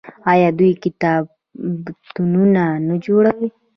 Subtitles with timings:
[0.31, 3.47] آیا دوی کتابتونونه نه جوړوي؟